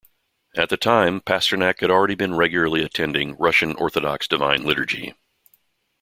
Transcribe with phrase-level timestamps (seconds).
[0.57, 5.13] At the time, Pasternak had also been regularly attending Russian Orthodox Divine Liturgy.